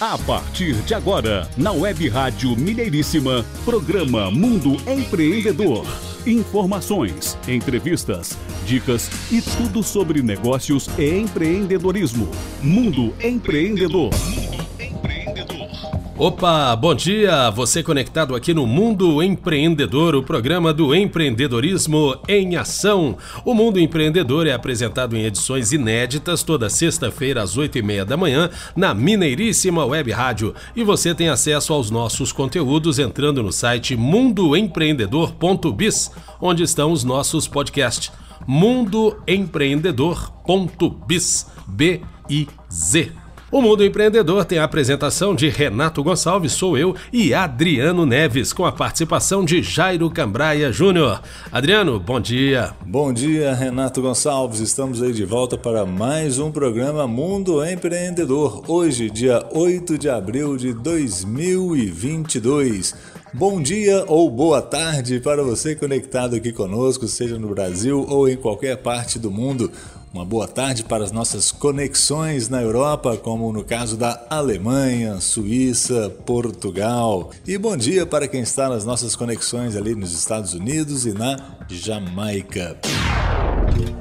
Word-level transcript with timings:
A 0.00 0.18
partir 0.18 0.74
de 0.82 0.92
agora, 0.92 1.48
na 1.56 1.72
Web 1.72 2.06
Rádio 2.10 2.54
Mineiríssima, 2.54 3.42
programa 3.64 4.30
Mundo 4.30 4.76
Empreendedor. 4.86 5.86
Informações, 6.26 7.38
entrevistas, 7.48 8.36
dicas 8.66 9.08
e 9.32 9.40
tudo 9.40 9.82
sobre 9.82 10.20
negócios 10.20 10.86
e 10.98 11.18
empreendedorismo. 11.18 12.28
Mundo 12.62 13.14
Empreendedor. 13.22 14.10
Opa, 16.18 16.74
bom 16.74 16.94
dia! 16.94 17.50
Você 17.50 17.82
conectado 17.82 18.34
aqui 18.34 18.54
no 18.54 18.66
Mundo 18.66 19.22
Empreendedor, 19.22 20.14
o 20.14 20.22
programa 20.22 20.72
do 20.72 20.94
empreendedorismo 20.94 22.16
em 22.26 22.56
ação. 22.56 23.18
O 23.44 23.52
Mundo 23.52 23.78
Empreendedor 23.78 24.46
é 24.46 24.54
apresentado 24.54 25.14
em 25.14 25.26
edições 25.26 25.72
inéditas 25.72 26.42
toda 26.42 26.70
sexta-feira 26.70 27.42
às 27.42 27.58
oito 27.58 27.76
e 27.76 27.82
meia 27.82 28.02
da 28.02 28.16
manhã 28.16 28.48
na 28.74 28.94
Mineiríssima 28.94 29.84
Web 29.84 30.10
Rádio. 30.10 30.54
E 30.74 30.82
você 30.82 31.14
tem 31.14 31.28
acesso 31.28 31.74
aos 31.74 31.90
nossos 31.90 32.32
conteúdos 32.32 32.98
entrando 32.98 33.42
no 33.42 33.52
site 33.52 33.94
mundoempreendedor.biz, 33.94 36.12
onde 36.40 36.62
estão 36.62 36.92
os 36.92 37.04
nossos 37.04 37.46
podcasts. 37.46 38.10
mundoempreendedor.biz, 38.46 41.46
B-I-Z. 41.66 43.25
O 43.48 43.62
Mundo 43.62 43.84
Empreendedor 43.84 44.44
tem 44.44 44.58
a 44.58 44.64
apresentação 44.64 45.32
de 45.32 45.48
Renato 45.48 46.02
Gonçalves, 46.02 46.50
sou 46.50 46.76
eu, 46.76 46.96
e 47.12 47.32
Adriano 47.32 48.04
Neves, 48.04 48.52
com 48.52 48.66
a 48.66 48.72
participação 48.72 49.44
de 49.44 49.62
Jairo 49.62 50.10
Cambraia 50.10 50.72
Júnior. 50.72 51.22
Adriano, 51.52 52.00
bom 52.00 52.18
dia. 52.18 52.72
Bom 52.84 53.12
dia, 53.12 53.54
Renato 53.54 54.02
Gonçalves. 54.02 54.58
Estamos 54.58 55.00
aí 55.00 55.12
de 55.12 55.24
volta 55.24 55.56
para 55.56 55.86
mais 55.86 56.40
um 56.40 56.50
programa 56.50 57.06
Mundo 57.06 57.64
Empreendedor. 57.64 58.64
Hoje, 58.66 59.08
dia 59.08 59.46
8 59.52 59.96
de 59.96 60.08
abril 60.08 60.56
de 60.56 60.72
2022. 60.72 62.96
Bom 63.32 63.60
dia 63.60 64.04
ou 64.08 64.28
boa 64.30 64.62
tarde 64.62 65.20
para 65.20 65.44
você 65.44 65.76
conectado 65.76 66.34
aqui 66.34 66.52
conosco, 66.52 67.06
seja 67.06 67.38
no 67.38 67.48
Brasil 67.48 68.04
ou 68.08 68.28
em 68.28 68.36
qualquer 68.36 68.78
parte 68.78 69.18
do 69.18 69.30
mundo. 69.30 69.70
Uma 70.16 70.24
boa 70.24 70.48
tarde 70.48 70.82
para 70.82 71.04
as 71.04 71.12
nossas 71.12 71.52
conexões 71.52 72.48
na 72.48 72.62
Europa, 72.62 73.18
como 73.18 73.52
no 73.52 73.62
caso 73.62 73.98
da 73.98 74.26
Alemanha, 74.30 75.20
Suíça, 75.20 76.08
Portugal. 76.24 77.32
E 77.46 77.58
bom 77.58 77.76
dia 77.76 78.06
para 78.06 78.26
quem 78.26 78.40
está 78.40 78.66
nas 78.70 78.82
nossas 78.82 79.14
conexões 79.14 79.76
ali 79.76 79.94
nos 79.94 80.14
Estados 80.14 80.54
Unidos 80.54 81.04
e 81.04 81.12
na 81.12 81.36
Jamaica. 81.68 82.78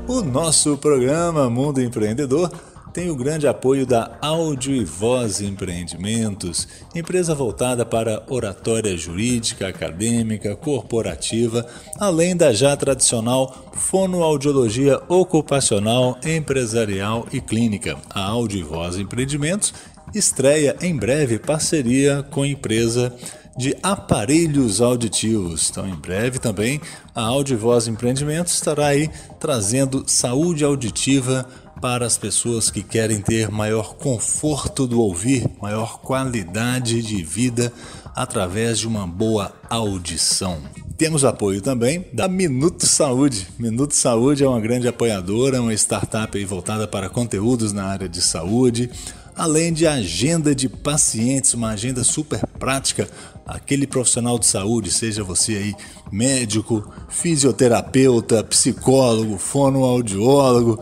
O 0.08 0.22
nosso 0.22 0.78
programa 0.78 1.50
Mundo 1.50 1.82
Empreendedor 1.82 2.50
tem 2.96 3.10
o 3.10 3.16
grande 3.16 3.46
apoio 3.46 3.86
da 3.86 4.18
Áudio 4.22 4.74
e 4.74 4.86
Voz 4.86 5.42
Empreendimentos, 5.42 6.66
empresa 6.96 7.36
voltada 7.36 7.86
para 7.86 8.24
oratória 8.30 8.96
jurídica, 8.96 9.68
acadêmica, 9.68 10.56
corporativa, 10.56 11.68
além 12.00 12.38
da 12.38 12.54
já 12.54 12.74
tradicional 12.78 13.70
fonoaudiologia 13.74 15.02
ocupacional, 15.10 16.18
empresarial 16.26 17.28
e 17.34 17.42
clínica. 17.42 17.98
A 18.10 18.28
Áudio 18.28 18.62
e 18.62 18.64
Voz 18.64 18.98
Empreendimentos 18.98 19.74
estreia 20.14 20.78
em 20.80 20.96
breve 20.96 21.38
parceria 21.38 22.24
com 22.32 22.44
a 22.44 22.48
empresa 22.48 23.14
de 23.58 23.76
aparelhos 23.82 24.82
auditivos. 24.82 25.70
Então, 25.70 25.88
em 25.88 25.96
breve 25.96 26.40
também, 26.40 26.82
a 27.14 27.22
Áudio 27.22 27.56
e 27.56 27.58
Voz 27.58 27.88
Empreendimentos 27.88 28.54
estará 28.54 28.88
aí 28.88 29.10
trazendo 29.40 30.04
saúde 30.08 30.64
auditiva 30.64 31.48
para 31.82 32.06
as 32.06 32.18
pessoas 32.18 32.72
que 32.72 32.82
querem 32.82 33.22
ter 33.22 33.50
maior 33.50 33.96
conforto 33.96 34.88
do 34.88 35.00
ouvir, 35.00 35.48
maior 35.62 36.00
qualidade 36.00 37.02
de 37.02 37.24
vida 37.24 37.72
através 38.16 38.80
de 38.80 38.88
uma 38.88 39.06
boa 39.06 39.54
audição. 39.70 40.58
Temos 40.98 41.26
apoio 41.26 41.62
também 41.62 42.06
da 42.14 42.28
Minuto 42.30 42.86
Saúde. 42.86 43.48
Minuto 43.60 43.94
Saúde 43.94 44.44
é 44.46 44.48
uma 44.48 44.62
grande 44.62 44.88
apoiadora, 44.88 45.62
uma 45.62 45.74
startup 45.74 46.44
voltada 46.46 46.88
para 46.88 47.10
conteúdos 47.10 47.74
na 47.74 47.84
área 47.84 48.08
de 48.08 48.22
saúde, 48.22 48.90
além 49.36 49.74
de 49.74 49.86
agenda 49.86 50.56
de 50.56 50.70
pacientes, 50.70 51.54
uma 51.54 51.70
agenda 51.70 52.04
super 52.04 52.46
prática. 52.60 53.08
Aquele 53.46 53.86
profissional 53.86 54.40
de 54.40 54.48
saúde, 54.48 54.90
seja 54.90 55.24
você 55.24 55.56
aí 55.56 55.76
médico, 56.12 56.90
fisioterapeuta, 57.10 58.44
psicólogo, 58.44 59.38
fonoaudiólogo, 59.38 60.80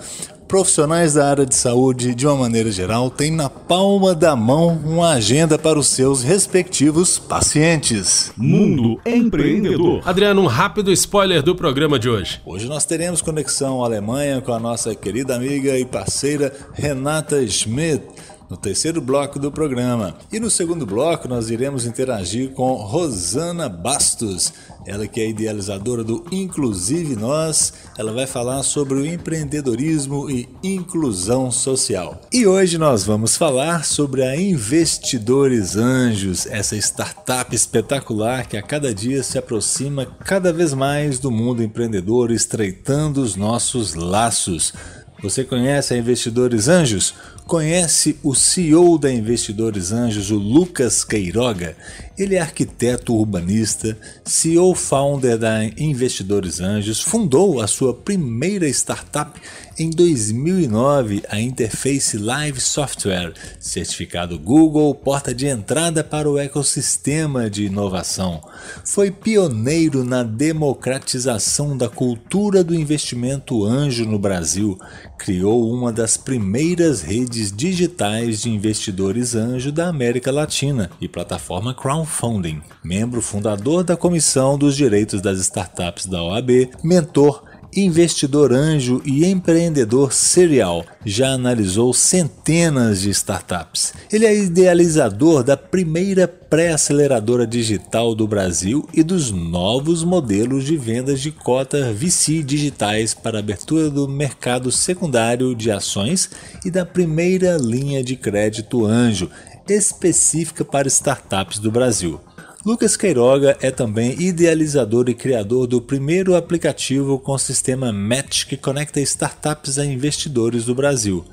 profissionais 0.48 1.16
da 1.16 1.28
área 1.28 1.46
de 1.48 1.56
saúde, 1.56 2.14
de 2.14 2.28
uma 2.28 2.36
maneira 2.36 2.72
geral, 2.72 3.10
têm 3.10 3.32
na 3.32 3.50
palma 3.50 4.14
da 4.14 4.36
mão 4.36 4.80
uma 4.86 5.14
agenda 5.14 5.58
para 5.58 5.80
os 5.80 5.88
seus 5.88 6.22
respectivos 6.22 7.18
pacientes. 7.18 8.32
Mundo 8.38 9.02
Empreendedor. 9.04 10.08
Adriano, 10.08 10.44
um 10.44 10.46
rápido 10.46 10.92
spoiler 10.92 11.42
do 11.42 11.56
programa 11.56 11.98
de 11.98 12.08
hoje. 12.08 12.40
Hoje 12.46 12.68
nós 12.68 12.86
teremos 12.86 13.20
conexão 13.20 13.84
Alemanha 13.84 14.42
com 14.42 14.54
a 14.54 14.60
nossa 14.60 14.94
querida 14.94 15.36
amiga 15.36 15.78
e 15.78 15.86
parceira 15.86 16.54
Renata 16.74 17.46
Schmidt 17.48 18.04
no 18.50 18.58
terceiro 18.58 19.02
bloco 19.02 19.40
do 19.40 19.52
programa. 19.52 20.16
E 20.32 20.40
no 20.40 20.50
segundo 20.50 20.86
bloco 20.86 21.28
nós 21.28 21.50
iremos 21.50 21.86
interagir 21.86 22.52
com 22.52 22.74
Rosana 22.74 23.68
Bastos, 23.68 24.54
ela 24.86 25.08
que 25.08 25.22
é 25.22 25.30
idealizadora 25.30 26.04
do 26.04 26.26
Inclusive 26.32 27.16
Nós, 27.16 27.74
ela 27.98 28.12
vai 28.12 28.28
falar 28.28 28.64
sobre 28.64 28.96
o 28.96 29.06
empreendedorismo 29.06 30.30
e 30.30 30.48
inclusão 30.64 31.52
social. 31.52 32.22
E 32.32 32.46
hoje 32.46 32.78
nós 32.78 33.04
vamos 33.04 33.38
falar 33.38 33.86
sobre 33.86 34.24
a 34.24 34.40
Investidores 34.40 35.76
Anjos, 35.76 36.46
essa 36.46 36.76
startup 36.76 37.56
espetacular 37.56 38.48
que 38.48 38.58
a 38.58 38.62
cada 38.62 38.94
dia 38.94 39.24
se 39.24 39.38
aproxima 39.38 40.06
cada 40.06 40.52
vez 40.52 40.74
mais 40.74 41.20
do 41.20 41.32
mundo 41.32 41.64
empreendedor, 41.64 42.32
estreitando 42.32 43.22
os 43.22 43.36
nossos 43.36 43.94
laços. 43.94 44.74
Você 45.22 45.46
conhece 45.46 45.94
a 45.94 45.98
Investidores 45.98 46.68
Anjos? 46.68 47.14
Conhece 47.46 48.18
o 48.24 48.34
CEO 48.34 48.98
da 48.98 49.12
Investidores 49.12 49.92
Anjos, 49.92 50.32
o 50.32 50.38
Lucas 50.38 51.04
Queiroga? 51.04 51.76
Ele 52.18 52.36
é 52.36 52.40
arquiteto 52.40 53.14
urbanista, 53.14 53.98
CEO 54.24 54.74
founder 54.74 55.38
da 55.38 55.66
Investidores 55.78 56.62
Anjos, 56.62 57.02
fundou 57.02 57.60
a 57.60 57.68
sua 57.68 57.94
primeira 57.94 58.68
startup 58.70 59.40
em 59.78 59.90
2009, 59.90 61.24
a 61.30 61.40
Interface 61.40 62.18
Live 62.18 62.62
Software, 62.62 63.34
certificado 63.60 64.38
Google, 64.38 64.94
porta 64.94 65.34
de 65.34 65.48
entrada 65.48 66.04
para 66.04 66.30
o 66.30 66.38
ecossistema 66.38 67.50
de 67.50 67.66
inovação. 67.66 68.44
Foi 68.86 69.10
pioneiro 69.10 70.04
na 70.04 70.22
democratização 70.22 71.76
da 71.76 71.90
cultura 71.90 72.64
do 72.64 72.76
investimento 72.76 73.66
anjo 73.66 74.06
no 74.06 74.20
Brasil, 74.20 74.78
criou 75.18 75.74
uma 75.74 75.92
das 75.92 76.18
primeiras 76.18 77.02
redes 77.02 77.52
digitais 77.52 78.42
de 78.42 78.52
investidores 78.52 79.34
anjo 79.34 79.72
da 79.72 79.88
América 79.88 80.32
Latina 80.32 80.92
e 81.02 81.08
plataforma 81.08 81.74
crowdfunding, 81.74 82.62
membro 82.84 83.22
fundador 83.22 83.84
da 83.84 83.98
Comissão 83.98 84.58
dos 84.58 84.76
Direitos 84.76 85.22
das 85.22 85.40
Startups 85.40 86.06
da 86.06 86.22
OAB, 86.22 86.70
mentor 86.84 87.44
investidor 87.76 88.54
anjo 88.54 89.02
e 89.06 89.26
empreendedor 89.26 90.14
serial. 90.14 90.86
Já 91.06 91.30
analisou 91.30 91.94
centenas 91.94 93.02
de 93.02 93.10
startups. 93.10 93.94
Ele 94.12 94.26
é 94.26 94.36
idealizador 94.36 95.44
da 95.44 95.58
primeira 95.58 96.28
pré-aceleradora 96.28 97.48
digital 97.48 98.14
do 98.14 98.28
Brasil 98.28 98.88
e 98.94 99.02
dos 99.02 99.32
novos 99.32 100.04
modelos 100.04 100.66
de 100.66 100.78
vendas 100.78 101.20
de 101.22 101.32
cota 101.32 101.92
VC 101.92 102.44
digitais 102.44 103.14
para 103.14 103.40
abertura 103.40 103.90
do 103.90 104.08
mercado 104.08 104.72
secundário 104.72 105.56
de 105.56 105.72
ações 105.72 106.30
e 106.64 106.70
da 106.70 106.86
primeira 106.86 107.58
linha 107.58 108.04
de 108.04 108.16
crédito 108.16 108.86
anjo 108.86 109.30
específica 109.68 110.66
para 110.66 110.88
startups 110.88 111.60
do 111.60 111.72
Brasil. 111.72 112.20
Lucas 112.66 112.96
Queiroga 112.96 113.58
é 113.62 113.70
também 113.72 114.18
idealizador 114.22 115.10
e 115.10 115.14
criador 115.14 115.68
do 115.68 115.82
primeiro 115.82 116.34
aplicativo 116.34 117.20
com 117.20 117.38
sistema 117.38 117.92
Match 117.92 118.46
que 118.46 118.56
conecta 118.56 119.02
startups 119.02 119.78
a 119.78 119.86
investidores 119.86 120.64
do 120.64 120.74
Brasil. 120.74 121.26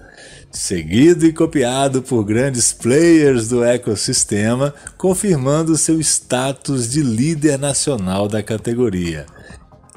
Seguido 0.50 1.24
e 1.24 1.32
copiado 1.32 2.02
por 2.02 2.24
grandes 2.24 2.72
players 2.72 3.48
do 3.48 3.62
ecossistema, 3.62 4.74
confirmando 4.98 5.78
seu 5.78 6.00
status 6.00 6.90
de 6.90 7.00
líder 7.00 7.56
nacional 7.56 8.26
da 8.26 8.42
categoria 8.42 9.24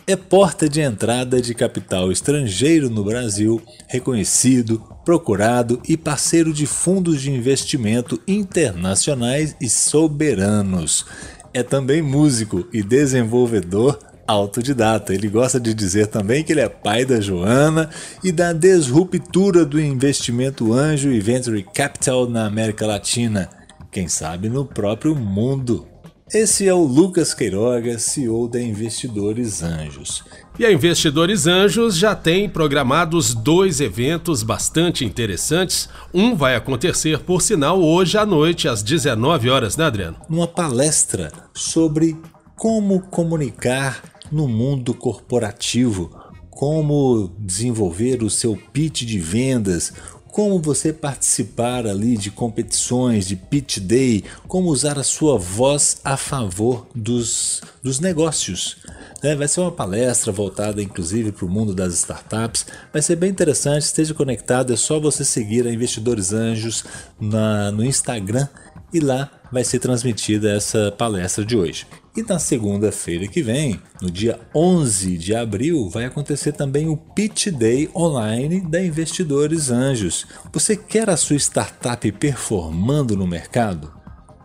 é 0.06 0.16
porta 0.16 0.68
de 0.68 0.82
entrada 0.82 1.42
de 1.42 1.54
capital 1.54 2.12
estrangeiro 2.12 2.90
no 2.90 3.04
Brasil, 3.04 3.62
reconhecido, 3.88 4.84
procurado 5.06 5.82
e 5.88 5.96
parceiro 5.96 6.54
de 6.54 6.66
fundos 6.66 7.22
de 7.22 7.32
investimento 7.32 8.20
internacionais 8.28 9.56
e 9.60 9.70
soberanos. 9.70 11.06
É 11.54 11.64
também 11.64 12.02
músico 12.02 12.68
e 12.74 12.82
desenvolvedor 12.82 14.00
autodidata. 14.28 15.14
Ele 15.14 15.28
gosta 15.28 15.60
de 15.60 15.74
dizer 15.74 16.08
também 16.08 16.44
que 16.44 16.54
ele 16.54 16.62
é 16.62 16.70
pai 16.70 17.06
da 17.06 17.20
Joana 17.20 17.90
e 18.24 18.32
da 18.32 18.54
disruptura 18.54 19.66
do 19.66 19.80
investimento 19.80 20.74
anjo 20.74 21.12
e 21.12 21.20
venture 21.20 21.64
capital 21.74 22.28
na 22.28 22.46
América 22.46 22.86
Latina 22.86 23.50
quem 23.94 24.08
sabe 24.08 24.50
no 24.50 24.66
próprio 24.66 25.16
mundo. 25.16 25.93
Esse 26.32 26.68
é 26.68 26.74
o 26.74 26.84
Lucas 26.84 27.34
Queiroga, 27.34 28.00
CEO 28.00 28.48
da 28.48 28.62
Investidores 28.62 29.62
Anjos. 29.62 30.24
E 30.58 30.66
a 30.66 30.72
Investidores 30.72 31.48
Anjos 31.48 31.98
já 31.98 32.16
tem 32.16 32.48
programados 32.50 33.34
dois 33.34 33.82
eventos 33.82 34.42
bastante 34.42 35.04
interessantes. 35.04 35.90
Um 36.14 36.34
vai 36.36 36.56
acontecer, 36.56 37.20
por 37.20 37.42
sinal, 37.42 37.82
hoje 37.82 38.18
à 38.18 38.26
noite, 38.26 38.68
às 38.68 38.82
19 38.82 39.50
horas, 39.50 39.76
né, 39.76 39.86
Adriano? 39.86 40.18
Numa 40.30 40.48
palestra 40.48 41.32
sobre 41.54 42.18
como 42.56 43.02
comunicar 43.02 44.02
no 44.32 44.48
mundo 44.48 44.94
corporativo, 44.94 46.10
como 46.50 47.36
desenvolver 47.38 48.24
o 48.24 48.30
seu 48.30 48.58
pitch 48.72 49.04
de 49.04 49.20
vendas, 49.20 49.92
como 50.34 50.60
você 50.60 50.92
participar 50.92 51.86
ali 51.86 52.18
de 52.18 52.32
competições, 52.32 53.28
de 53.28 53.36
pitch 53.36 53.78
day, 53.78 54.24
como 54.48 54.70
usar 54.70 54.98
a 54.98 55.04
sua 55.04 55.38
voz 55.38 56.02
a 56.04 56.18
favor 56.18 56.88
dos, 56.96 57.62
dos 57.84 58.00
negócios. 58.00 58.78
Né? 59.22 59.36
Vai 59.36 59.48
ser 59.48 59.62
uma 59.62 59.72
palestra 59.72 60.32
voltada 60.32 60.82
inclusive 60.82 61.32
para 61.32 61.46
o 61.46 61.50
mundo 61.50 61.72
das 61.72 61.94
startups. 61.94 62.66
Vai 62.92 63.04
ser 63.04 63.16
bem 63.16 63.30
interessante, 63.30 63.84
esteja 63.84 64.16
conectado, 64.16 64.74
é 64.74 64.76
só 64.76 65.00
você 65.00 65.24
seguir 65.24 65.68
a 65.68 65.72
Investidores 65.72 66.34
Anjos 66.34 66.84
na, 67.22 67.72
no 67.72 67.86
Instagram 67.86 68.48
e 68.92 69.00
lá 69.00 69.30
vai 69.54 69.64
ser 69.64 69.80
transmitida 69.80 70.52
essa 70.52 70.92
palestra 70.92 71.46
de 71.46 71.56
hoje. 71.56 71.86
E 72.18 72.24
na 72.24 72.40
segunda-feira 72.40 73.28
que 73.28 73.42
vem, 73.42 73.80
no 74.02 74.10
dia 74.10 74.40
11 74.54 75.18
de 75.18 75.36
abril, 75.36 75.90
vai 75.90 76.06
acontecer 76.06 76.52
também 76.52 76.90
o 76.90 76.98
Pitch 76.98 77.48
Day 77.48 77.90
online 77.96 78.62
da 78.62 78.84
Investidores 78.84 79.70
Anjos. 79.70 80.26
Você 80.52 80.76
quer 80.76 81.10
a 81.10 81.18
sua 81.18 81.38
startup 81.38 82.12
performando 82.14 83.16
no 83.16 83.28
mercado? 83.28 83.94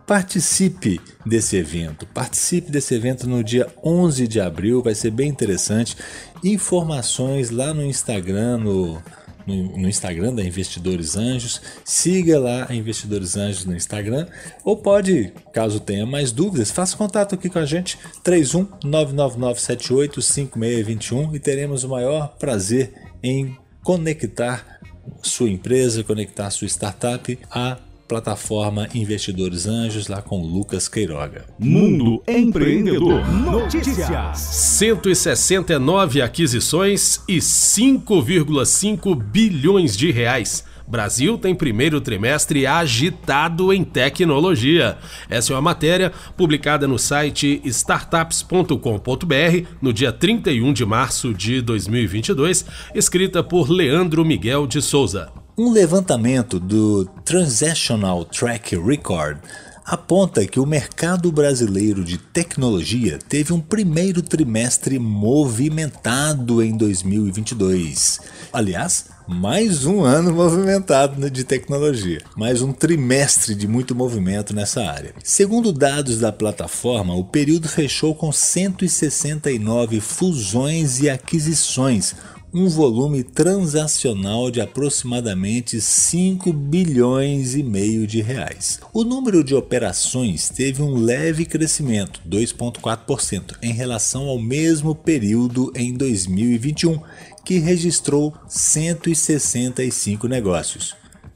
Participe 0.05 0.99
desse 1.25 1.57
evento. 1.57 2.07
Participe 2.07 2.71
desse 2.71 2.95
evento 2.95 3.27
no 3.27 3.43
dia 3.43 3.67
11 3.83 4.27
de 4.27 4.39
abril, 4.39 4.81
vai 4.81 4.95
ser 4.95 5.11
bem 5.11 5.29
interessante. 5.29 5.95
Informações 6.43 7.51
lá 7.51 7.73
no 7.73 7.83
Instagram, 7.83 8.57
no 8.57 9.01
no, 9.49 9.77
no, 9.77 9.89
Instagram 9.89 10.33
da 10.33 10.41
Investidores 10.43 11.17
Anjos. 11.17 11.61
Siga 11.83 12.39
lá 12.39 12.67
a 12.69 12.75
Investidores 12.75 13.35
Anjos 13.35 13.65
no 13.65 13.75
Instagram. 13.75 14.27
Ou 14.63 14.77
pode, 14.77 15.33
caso 15.51 15.79
tenha 15.79 16.05
mais 16.05 16.31
dúvidas, 16.31 16.69
faça 16.71 16.95
contato 16.95 17.33
aqui 17.35 17.49
com 17.49 17.59
a 17.59 17.65
gente, 17.65 17.97
31 18.23 18.65
999785621 18.85 21.35
e 21.35 21.39
teremos 21.39 21.83
o 21.83 21.89
maior 21.89 22.35
prazer 22.37 22.93
em 23.23 23.57
conectar 23.83 24.79
sua 25.23 25.49
empresa, 25.49 26.03
conectar 26.03 26.51
sua 26.51 26.67
startup 26.67 27.39
a 27.51 27.79
plataforma 28.09 28.89
Investidores 28.95 29.67
Anjos, 29.67 30.07
lá 30.07 30.19
com 30.19 30.41
Lucas 30.41 30.87
Queiroga. 30.87 31.45
Mundo 31.59 32.23
Empreendedor 32.27 33.23
Notícias: 33.31 34.39
169 34.39 36.19
aquisições 36.19 37.21
e 37.27 37.37
5,5 37.37 39.15
bilhões 39.15 39.95
de 39.95 40.09
reais. 40.09 40.67
Brasil 40.87 41.37
tem 41.37 41.53
primeiro 41.53 42.01
trimestre 42.01 42.65
agitado 42.65 43.71
em 43.71 43.83
tecnologia. 43.83 44.97
Essa 45.29 45.53
é 45.53 45.55
uma 45.55 45.61
matéria 45.61 46.11
publicada 46.35 46.87
no 46.87 46.97
site 46.97 47.61
startups.com.br 47.63 49.67
no 49.79 49.93
dia 49.93 50.11
31 50.11 50.73
de 50.73 50.83
março 50.83 51.31
de 51.31 51.61
2022, 51.61 52.65
escrita 52.95 53.43
por 53.43 53.69
Leandro 53.69 54.25
Miguel 54.25 54.65
de 54.65 54.81
Souza. 54.81 55.31
Um 55.59 55.73
levantamento 55.73 56.57
do 56.57 57.03
Transactional 57.25 58.23
Track 58.23 58.77
Record 58.77 59.39
aponta 59.85 60.47
que 60.47 60.57
o 60.57 60.65
mercado 60.65 61.29
brasileiro 61.33 62.05
de 62.05 62.17
tecnologia 62.17 63.19
teve 63.27 63.51
um 63.51 63.59
primeiro 63.59 64.21
trimestre 64.21 64.97
movimentado 64.97 66.63
em 66.63 66.77
2022. 66.77 68.21
Aliás, 68.53 69.07
mais 69.27 69.85
um 69.85 70.01
ano 70.05 70.33
movimentado 70.33 71.29
de 71.29 71.43
tecnologia, 71.43 72.21
mais 72.37 72.61
um 72.61 72.71
trimestre 72.71 73.53
de 73.53 73.67
muito 73.67 73.93
movimento 73.93 74.55
nessa 74.55 74.81
área. 74.85 75.13
Segundo 75.21 75.73
dados 75.73 76.19
da 76.19 76.31
plataforma, 76.31 77.13
o 77.15 77.25
período 77.25 77.67
fechou 77.67 78.15
com 78.15 78.31
169 78.31 79.99
fusões 79.99 81.01
e 81.01 81.09
aquisições, 81.09 82.15
um 82.51 82.67
volume 82.67 83.23
transacional 83.23 84.49
de 84.49 84.59
aproximadamente 84.59 85.79
5 85.79 86.51
bilhões 86.51 87.53
e 87.53 87.61
meio 87.61 88.07
de 88.07 88.21
reais. 88.21 88.79
O 88.91 89.03
número 89.03 89.43
de 89.43 89.53
operações 89.53 90.49
teve 90.49 90.81
um 90.81 90.95
leve 90.95 91.45
crescimento, 91.45 92.21
2.4%, 92.27 93.57
em 93.61 93.71
relação 93.71 94.27
ao 94.27 94.39
mesmo 94.39 94.95
período 94.95 95.71
em 95.75 95.93
2021, 95.93 96.99
que 97.45 97.59
registrou 97.59 98.33
165 98.47 100.27
negócios. 100.27 100.95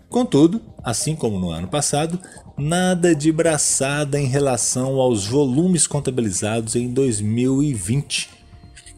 Contudo, 0.09 0.61
assim 0.83 1.15
como 1.15 1.39
no 1.39 1.51
ano 1.51 1.67
passado, 1.67 2.19
nada 2.57 3.15
de 3.15 3.31
braçada 3.31 4.19
em 4.19 4.25
relação 4.25 4.99
aos 4.99 5.27
volumes 5.27 5.85
contabilizados 5.85 6.75
em 6.75 6.87
2020 6.87 8.32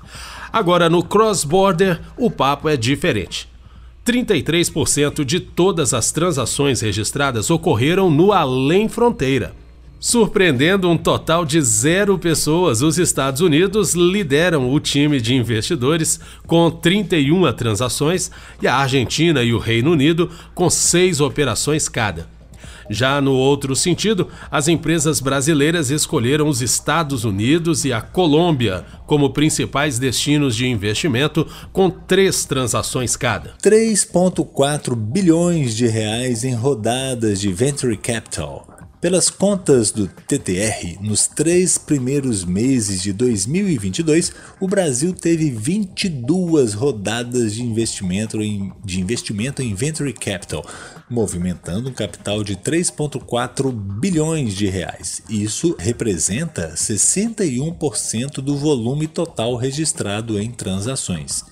Agora, 0.51 0.92
no 0.92 1.03
cross-border, 1.03 2.00
o 2.15 2.30
papo 2.30 2.70
é 2.70 2.77
diferente. 2.77 3.51
33% 4.05 5.24
de 5.24 5.39
todas 5.39 5.93
as 5.93 6.12
transações 6.12 6.81
registradas 6.81 7.50
ocorreram 7.50 8.12
no 8.12 8.31
além 8.31 8.89
fronteira. 8.89 9.55
Surpreendendo 9.98 10.89
um 10.89 10.98
total 10.98 11.45
de 11.45 11.62
zero 11.62 12.19
pessoas, 12.19 12.81
os 12.81 12.98
Estados 12.98 13.39
Unidos 13.39 13.93
lideram 13.93 14.69
o 14.69 14.77
time 14.77 15.22
de 15.22 15.33
investidores 15.33 16.19
com 16.45 16.69
31 16.69 17.53
transações 17.53 18.29
e 18.62 18.67
a 18.67 18.75
Argentina 18.75 19.41
e 19.41 19.53
o 19.53 19.60
Reino 19.60 19.91
Unido 19.93 20.29
com 20.53 20.69
seis 20.69 21.22
operações 21.22 21.88
cada. 21.88 22.33
Já 22.89 23.22
no 23.22 23.34
outro 23.34 23.75
sentido, 23.75 24.27
as 24.51 24.67
empresas 24.67 25.20
brasileiras 25.20 25.89
escolheram 25.89 26.48
os 26.48 26.62
Estados 26.62 27.24
Unidos 27.24 27.86
e 27.86 27.93
a 27.93 28.01
Colômbia 28.01 28.86
como 29.05 29.32
principais 29.32 30.00
destinos 30.00 30.55
de 30.55 30.67
investimento, 30.67 31.48
com 31.72 31.89
três 31.89 32.46
transações 32.46 33.15
cada. 33.15 33.53
3,4 33.62 34.96
bilhões 34.96 35.75
de 35.75 35.88
reais 35.88 36.43
em 36.43 36.53
rodadas 36.53 37.39
de 37.39 37.51
venture 37.51 37.98
capital. 37.98 38.73
Pelas 39.03 39.29
contas 39.29 39.91
do 39.91 40.07
TTR, 40.07 40.98
nos 41.01 41.27
três 41.27 41.77
primeiros 41.77 42.45
meses 42.45 43.01
de 43.01 43.12
2022, 43.12 44.31
o 44.62 44.65
Brasil 44.65 45.13
teve 45.13 45.51
22 45.51 46.74
rodadas 46.74 47.53
de 47.53 47.63
investimento 47.63 48.41
em, 48.41 48.72
de 48.81 49.01
investimento 49.01 49.62
em 49.62 49.75
venture 49.75 50.13
capital, 50.13 50.65
movimentando 51.10 51.89
um 51.89 51.93
capital 51.93 52.45
de 52.45 52.55
3,4 52.55 53.74
bilhões 53.74 54.53
de 54.53 54.67
reais. 54.67 55.22
Isso 55.29 55.75
representa 55.77 56.74
61% 56.74 58.36
do 58.36 58.57
volume 58.57 59.05
total 59.07 59.57
registrado 59.57 60.39
em 60.39 60.50
transações. 60.50 61.43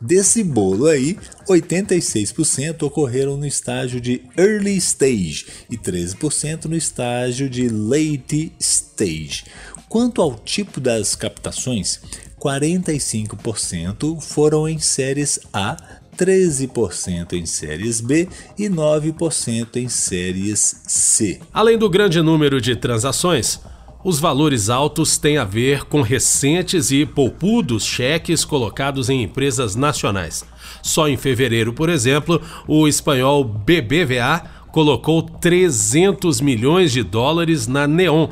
Desse 0.00 0.42
bolo 0.42 0.86
aí, 0.86 1.18
86% 1.46 2.84
ocorreram 2.84 3.36
no 3.36 3.46
estágio 3.46 4.00
de 4.00 4.22
early 4.36 4.76
stage 4.78 5.46
e 5.70 5.76
13% 5.76 6.64
no 6.64 6.74
estágio 6.74 7.50
de 7.50 7.68
late 7.68 8.50
stage. 8.58 9.44
Quanto 9.90 10.22
ao 10.22 10.36
tipo 10.36 10.80
das 10.80 11.14
captações, 11.14 12.00
45% 12.40 14.20
foram 14.22 14.66
em 14.66 14.78
séries 14.78 15.38
A, 15.52 15.76
13% 16.16 17.34
em 17.34 17.44
séries 17.44 18.00
B 18.00 18.26
e 18.58 18.70
9% 18.70 19.76
em 19.76 19.88
séries 19.88 20.82
C. 20.86 21.40
Além 21.52 21.76
do 21.76 21.90
grande 21.90 22.22
número 22.22 22.58
de 22.58 22.74
transações, 22.74 23.60
os 24.02 24.18
valores 24.18 24.70
altos 24.70 25.18
têm 25.18 25.36
a 25.36 25.44
ver 25.44 25.84
com 25.84 26.00
recentes 26.00 26.90
e 26.90 27.04
poupudos 27.04 27.84
cheques 27.84 28.44
colocados 28.44 29.10
em 29.10 29.22
empresas 29.22 29.76
nacionais. 29.76 30.44
Só 30.82 31.08
em 31.08 31.16
fevereiro, 31.16 31.72
por 31.72 31.88
exemplo, 31.88 32.40
o 32.66 32.88
espanhol 32.88 33.44
BBVA 33.44 34.42
colocou 34.72 35.22
300 35.22 36.40
milhões 36.40 36.92
de 36.92 37.02
dólares 37.02 37.66
na 37.66 37.86
Neon 37.86 38.28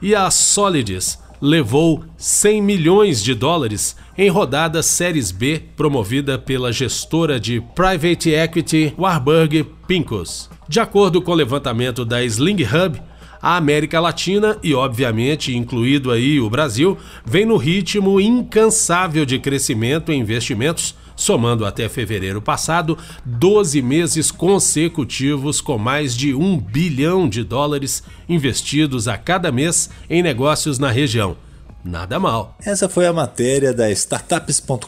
e 0.00 0.14
a 0.14 0.30
Solids 0.30 1.18
levou 1.40 2.04
100 2.16 2.62
milhões 2.62 3.22
de 3.22 3.34
dólares 3.34 3.96
em 4.16 4.28
rodada 4.28 4.82
Séries 4.82 5.32
B 5.32 5.60
promovida 5.76 6.38
pela 6.38 6.72
gestora 6.72 7.40
de 7.40 7.60
private 7.74 8.30
equity 8.30 8.94
Warburg 8.96 9.64
Pincus. 9.86 10.48
De 10.68 10.78
acordo 10.78 11.20
com 11.20 11.32
o 11.32 11.34
levantamento 11.34 12.04
da 12.04 12.22
Sling 12.24 12.62
Hub, 12.62 13.02
a 13.42 13.56
América 13.56 13.98
Latina 13.98 14.56
e, 14.62 14.72
obviamente, 14.72 15.56
incluído 15.56 16.12
aí 16.12 16.38
o 16.38 16.48
Brasil, 16.48 16.96
vem 17.26 17.44
no 17.44 17.56
ritmo 17.56 18.20
incansável 18.20 19.26
de 19.26 19.40
crescimento 19.40 20.12
em 20.12 20.20
investimentos, 20.20 20.94
somando 21.16 21.66
até 21.66 21.88
fevereiro 21.88 22.40
passado 22.40 22.96
12 23.24 23.82
meses 23.82 24.30
consecutivos 24.30 25.60
com 25.60 25.76
mais 25.76 26.16
de 26.16 26.32
um 26.32 26.56
bilhão 26.56 27.28
de 27.28 27.42
dólares 27.42 28.02
investidos 28.28 29.08
a 29.08 29.18
cada 29.18 29.50
mês 29.50 29.90
em 30.08 30.22
negócios 30.22 30.78
na 30.78 30.90
região. 30.90 31.36
Nada 31.84 32.20
mal. 32.20 32.56
Essa 32.64 32.88
foi 32.88 33.08
a 33.08 33.12
matéria 33.12 33.74
da 33.74 33.90
startups.com.br, 33.90 34.86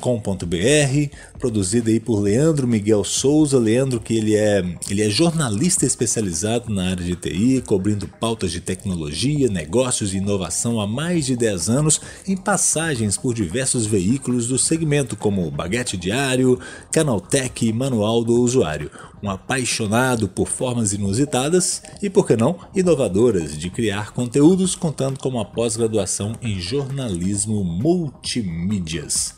produzida 1.40 1.90
aí 1.90 1.98
por 1.98 2.20
Leandro 2.20 2.68
Miguel 2.68 3.02
Souza. 3.02 3.58
Leandro 3.58 3.98
que 3.98 4.16
ele 4.16 4.36
é, 4.36 4.62
ele 4.88 5.02
é 5.02 5.10
jornalista 5.10 5.84
especializado 5.84 6.72
na 6.72 6.90
área 6.90 7.04
de 7.04 7.16
TI, 7.16 7.64
cobrindo 7.66 8.06
pautas 8.06 8.52
de 8.52 8.60
tecnologia, 8.60 9.48
negócios 9.48 10.14
e 10.14 10.18
inovação 10.18 10.80
há 10.80 10.86
mais 10.86 11.26
de 11.26 11.34
10 11.34 11.68
anos, 11.68 12.00
em 12.28 12.36
passagens 12.36 13.16
por 13.16 13.34
diversos 13.34 13.86
veículos 13.86 14.46
do 14.46 14.56
segmento 14.56 15.16
como 15.16 15.50
Baguete 15.50 15.96
Diário, 15.96 16.60
Canaltech 16.92 17.66
e 17.66 17.72
Manual 17.72 18.22
do 18.22 18.40
Usuário 18.40 18.88
um 19.24 19.30
apaixonado 19.30 20.28
por 20.28 20.46
formas 20.46 20.92
inusitadas 20.92 21.82
e, 22.02 22.10
por 22.10 22.26
que 22.26 22.36
não, 22.36 22.58
inovadoras 22.74 23.56
de 23.56 23.70
criar 23.70 24.12
conteúdos, 24.12 24.76
contando 24.76 25.18
com 25.18 25.30
uma 25.30 25.46
pós-graduação 25.46 26.34
em 26.42 26.60
jornalismo 26.60 27.64
multimídias. 27.64 29.34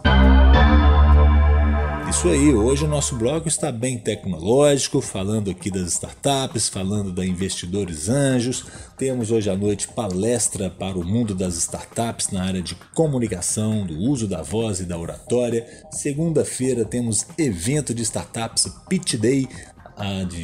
Isso 2.08 2.28
aí, 2.28 2.54
hoje 2.54 2.84
o 2.84 2.88
nosso 2.88 3.16
blog 3.16 3.46
está 3.46 3.70
bem 3.70 3.98
tecnológico, 3.98 5.00
falando 5.00 5.50
aqui 5.50 5.70
das 5.70 5.88
startups, 5.88 6.68
falando 6.68 7.12
da 7.12 7.26
Investidores 7.26 8.08
Anjos. 8.08 8.64
Temos 8.96 9.30
hoje 9.30 9.50
à 9.50 9.56
noite 9.56 9.88
palestra 9.88 10.70
para 10.70 10.96
o 10.96 11.04
mundo 11.04 11.34
das 11.34 11.56
startups 11.56 12.30
na 12.30 12.44
área 12.44 12.62
de 12.62 12.76
comunicação, 12.94 13.84
do 13.84 13.98
uso 13.98 14.26
da 14.26 14.40
voz 14.40 14.80
e 14.80 14.84
da 14.84 14.96
oratória. 14.96 15.66
Segunda-feira 15.90 16.84
temos 16.84 17.26
evento 17.36 17.92
de 17.92 18.02
startups 18.02 18.72
Pitch 18.88 19.16
Day, 19.16 19.48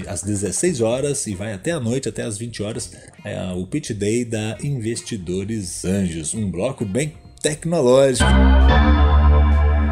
às 0.07 0.23
16 0.23 0.81
horas 0.81 1.27
e 1.27 1.35
vai 1.35 1.53
até 1.53 1.73
a 1.73 1.81
noite, 1.81 2.09
até 2.09 2.23
às 2.23 2.39
20 2.39 2.63
horas, 2.63 2.93
é 3.25 3.53
o 3.53 3.67
Pitch 3.67 3.91
Day 3.91 4.25
da 4.25 4.57
Investidores 4.63 5.85
Anjos. 5.85 6.35
Um 6.35 6.51
bloco 6.51 6.85
bem 6.85 7.13
tecnológico. 7.41 8.31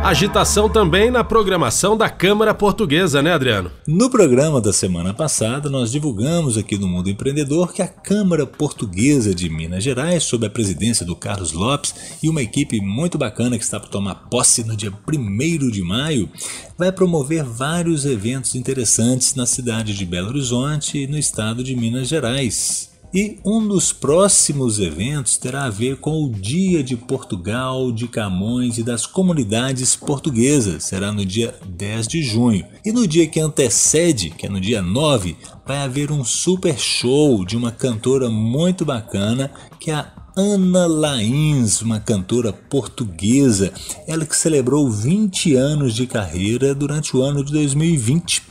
Agitação 0.02 0.66
também 0.66 1.10
na 1.10 1.22
programação 1.22 1.94
da 1.94 2.08
Câmara 2.08 2.54
Portuguesa, 2.54 3.20
né, 3.20 3.34
Adriano? 3.34 3.70
No 3.86 4.08
programa 4.08 4.58
da 4.58 4.72
semana 4.72 5.12
passada, 5.12 5.68
nós 5.68 5.92
divulgamos 5.92 6.56
aqui 6.56 6.78
no 6.78 6.88
Mundo 6.88 7.10
Empreendedor 7.10 7.70
que 7.70 7.82
a 7.82 7.86
Câmara 7.86 8.46
Portuguesa 8.46 9.34
de 9.34 9.50
Minas 9.50 9.84
Gerais, 9.84 10.24
sob 10.24 10.46
a 10.46 10.50
presidência 10.50 11.04
do 11.04 11.14
Carlos 11.14 11.52
Lopes 11.52 11.94
e 12.22 12.30
uma 12.30 12.40
equipe 12.40 12.80
muito 12.80 13.18
bacana 13.18 13.58
que 13.58 13.62
está 13.62 13.78
para 13.78 13.90
tomar 13.90 14.14
posse 14.30 14.64
no 14.64 14.74
dia 14.74 14.90
1 14.90 15.70
de 15.70 15.82
maio, 15.82 16.30
vai 16.78 16.90
promover 16.90 17.44
vários 17.44 18.06
eventos 18.06 18.54
interessantes 18.54 19.34
na 19.34 19.44
cidade 19.44 19.94
de 19.94 20.06
Belo 20.06 20.28
Horizonte 20.28 20.96
e 20.96 21.06
no 21.06 21.18
estado 21.18 21.62
de 21.62 21.76
Minas 21.76 22.08
Gerais. 22.08 22.89
E 23.12 23.40
um 23.44 23.66
dos 23.66 23.92
próximos 23.92 24.78
eventos 24.78 25.36
terá 25.36 25.64
a 25.64 25.70
ver 25.70 25.96
com 25.96 26.24
o 26.24 26.30
Dia 26.30 26.80
de 26.80 26.96
Portugal, 26.96 27.90
de 27.90 28.06
Camões 28.06 28.78
e 28.78 28.84
das 28.84 29.04
comunidades 29.04 29.96
portuguesas. 29.96 30.84
Será 30.84 31.10
no 31.10 31.24
dia 31.24 31.52
10 31.66 32.06
de 32.06 32.22
junho. 32.22 32.64
E 32.84 32.92
no 32.92 33.08
dia 33.08 33.26
que 33.26 33.40
antecede, 33.40 34.30
que 34.30 34.46
é 34.46 34.48
no 34.48 34.60
dia 34.60 34.80
9, 34.80 35.36
vai 35.66 35.78
haver 35.78 36.12
um 36.12 36.22
super 36.24 36.78
show 36.78 37.44
de 37.44 37.56
uma 37.56 37.72
cantora 37.72 38.30
muito 38.30 38.84
bacana 38.84 39.50
que 39.80 39.90
é 39.90 39.94
a 39.94 40.12
Ana 40.36 40.86
Lains, 40.86 41.82
uma 41.82 41.98
cantora 41.98 42.52
portuguesa, 42.52 43.72
ela 44.06 44.24
que 44.24 44.36
celebrou 44.36 44.88
20 44.88 45.56
anos 45.56 45.94
de 45.94 46.06
carreira 46.06 46.72
durante 46.74 47.16
o 47.16 47.22
ano 47.22 47.44
de 47.44 47.52
2020. 47.52 48.49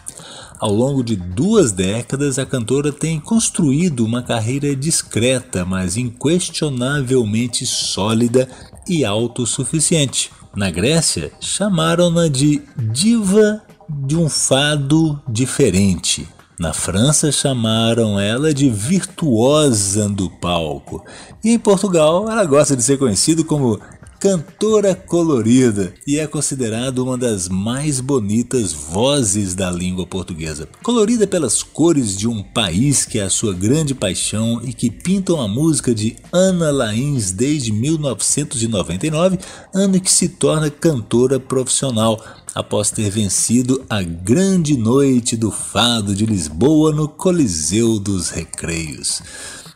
Ao 0.60 0.74
longo 0.74 1.02
de 1.02 1.16
duas 1.16 1.72
décadas, 1.72 2.38
a 2.38 2.46
cantora 2.46 2.92
tem 2.92 3.18
construído 3.18 4.06
uma 4.06 4.22
carreira 4.22 4.76
discreta, 4.76 5.64
mas 5.64 5.96
inquestionavelmente 5.96 7.66
sólida 7.66 8.46
e 8.86 9.06
autossuficiente. 9.06 10.32
Na 10.54 10.70
Grécia, 10.70 11.32
chamaram-na 11.40 12.28
de 12.28 12.62
diva 12.92 13.62
de 13.88 14.18
um 14.18 14.28
fado 14.28 15.22
diferente. 15.30 16.28
Na 16.60 16.74
França, 16.74 17.32
chamaram 17.32 18.20
ela 18.20 18.54
de 18.54 18.70
virtuosa 18.70 20.10
do 20.10 20.30
palco. 20.30 21.06
E 21.42 21.52
em 21.52 21.60
Portugal, 21.60 22.30
ela 22.30 22.44
gosta 22.44 22.76
de 22.76 22.84
ser 22.84 22.98
conhecida 22.98 23.46
como 23.46 23.80
cantora 24.20 24.94
colorida 24.94 25.94
e 26.06 26.20
é 26.20 26.28
considerada 26.28 27.02
uma 27.02 27.18
das 27.18 27.48
mais 27.48 28.02
bonitas 28.02 28.74
vozes 28.74 29.56
da 29.56 29.72
língua 29.72 30.06
portuguesa. 30.06 30.68
Colorida 30.84 31.26
pelas 31.26 31.64
cores 31.64 32.18
de 32.18 32.28
um 32.28 32.44
país 32.44 33.06
que 33.06 33.18
é 33.18 33.24
a 33.24 33.30
sua 33.30 33.54
grande 33.54 33.96
paixão 33.96 34.62
e 34.62 34.74
que 34.74 34.92
pintam 34.92 35.40
a 35.40 35.48
música 35.48 35.96
de 35.96 36.18
Ana 36.34 36.70
Lains 36.70 37.32
desde 37.32 37.72
1999, 37.72 39.40
ano 39.74 40.02
que 40.02 40.12
se 40.12 40.28
torna 40.28 40.70
cantora 40.70 41.40
profissional 41.40 42.22
após 42.54 42.92
ter 42.92 43.10
vencido 43.10 43.86
a 43.90 44.02
grande 44.02 44.76
noite 44.76 45.38
do 45.38 45.50
fado 45.50 46.14
de 46.14 46.26
Lisboa 46.26 46.92
no 46.92 47.08
Coliseu 47.08 47.98
dos 47.98 48.32
Recreios 48.32 49.22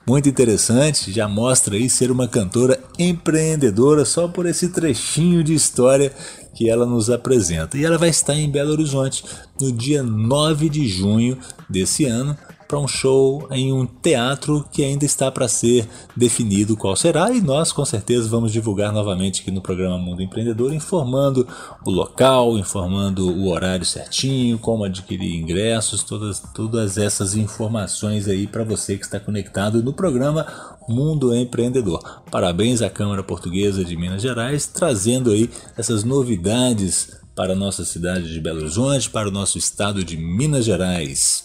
muito 0.05 0.27
interessante, 0.27 1.11
já 1.11 1.27
mostra 1.27 1.75
aí 1.75 1.89
ser 1.89 2.11
uma 2.11 2.27
cantora 2.27 2.79
empreendedora 2.99 4.03
só 4.03 4.27
por 4.27 4.45
esse 4.45 4.69
trechinho 4.69 5.43
de 5.43 5.53
história 5.53 6.11
que 6.53 6.69
ela 6.69 6.85
nos 6.85 7.09
apresenta. 7.09 7.77
E 7.77 7.85
ela 7.85 7.97
vai 7.97 8.09
estar 8.09 8.35
em 8.35 8.51
Belo 8.51 8.71
Horizonte 8.71 9.23
no 9.59 9.71
dia 9.71 10.03
9 10.03 10.69
de 10.69 10.87
junho 10.87 11.37
desse 11.69 12.05
ano, 12.05 12.37
para 12.67 12.79
um 12.79 12.87
show 12.87 13.47
em 13.51 13.71
um 13.71 13.85
teatro 13.85 14.65
que 14.71 14.83
ainda 14.83 15.05
está 15.05 15.31
para 15.31 15.47
ser 15.47 15.87
definido 16.15 16.77
qual 16.77 16.95
será 16.95 17.31
e 17.31 17.41
nós 17.41 17.71
com 17.71 17.85
certeza 17.85 18.29
vamos 18.29 18.51
divulgar 18.51 18.91
novamente 18.91 19.41
aqui 19.41 19.51
no 19.51 19.61
programa 19.61 19.97
Mundo 19.97 20.21
Empreendedor, 20.21 20.73
informando 20.73 21.47
o 21.85 21.91
local, 21.91 22.57
informando 22.57 23.29
o 23.29 23.49
horário 23.49 23.85
certinho, 23.85 24.57
como 24.57 24.83
adquirir 24.83 25.39
ingressos, 25.39 26.03
todas, 26.03 26.41
todas 26.53 26.97
essas 26.97 27.35
informações 27.35 28.27
aí 28.27 28.47
para 28.47 28.63
você 28.63 28.97
que 28.97 29.05
está 29.05 29.19
conectado 29.19 29.83
no 29.83 29.93
programa 29.93 30.45
Mundo 30.87 31.35
Empreendedor. 31.35 32.21
Parabéns 32.29 32.81
à 32.81 32.89
Câmara 32.89 33.23
Portuguesa 33.23 33.83
de 33.83 33.95
Minas 33.95 34.21
Gerais 34.21 34.67
trazendo 34.67 35.31
aí 35.31 35.49
essas 35.77 36.03
novidades 36.03 37.23
para 37.35 37.53
a 37.53 37.55
nossa 37.55 37.83
cidade 37.83 38.31
de 38.31 38.39
Belo 38.39 38.59
Horizonte, 38.59 39.09
para 39.09 39.27
o 39.27 39.31
nosso 39.31 39.57
estado 39.57 40.03
de 40.03 40.15
Minas 40.17 40.65
Gerais. 40.65 41.43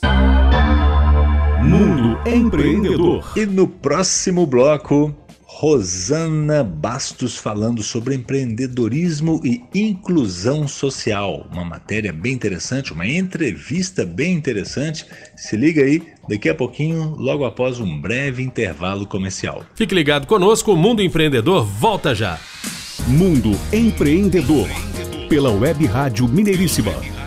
Mundo 1.62 2.18
Empreendedor. 2.26 3.32
E 3.36 3.44
no 3.44 3.66
próximo 3.66 4.46
bloco, 4.46 5.14
Rosana 5.42 6.62
Bastos 6.62 7.36
falando 7.36 7.82
sobre 7.82 8.14
empreendedorismo 8.14 9.40
e 9.44 9.62
inclusão 9.74 10.68
social. 10.68 11.48
Uma 11.52 11.64
matéria 11.64 12.12
bem 12.12 12.32
interessante, 12.32 12.92
uma 12.92 13.06
entrevista 13.06 14.06
bem 14.06 14.34
interessante. 14.34 15.04
Se 15.36 15.56
liga 15.56 15.82
aí, 15.82 16.02
daqui 16.28 16.48
a 16.48 16.54
pouquinho, 16.54 17.16
logo 17.18 17.44
após 17.44 17.80
um 17.80 18.00
breve 18.00 18.42
intervalo 18.42 19.06
comercial. 19.06 19.64
Fique 19.74 19.94
ligado 19.94 20.26
conosco, 20.26 20.72
o 20.72 20.76
Mundo 20.76 21.02
Empreendedor 21.02 21.64
volta 21.64 22.14
já. 22.14 22.38
Mundo 23.08 23.58
Empreendedor, 23.72 24.68
pela 25.28 25.50
Web 25.50 25.86
Rádio 25.86 26.28
Mineiríssima 26.28 27.17